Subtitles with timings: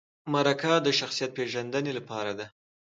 [0.33, 2.45] مرکه د شخصیت پیژندنې لپاره ده